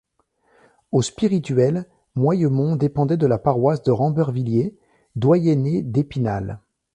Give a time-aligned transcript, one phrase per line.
[0.91, 4.73] Au spirituel, Moyemont dépendait de la paroisse de Rambervillers,
[5.15, 6.59] doyenné d’Épinal.